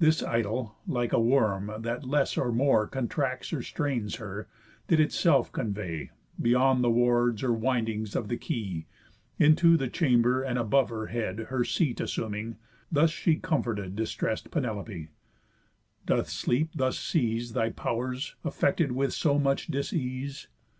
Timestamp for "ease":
19.92-20.48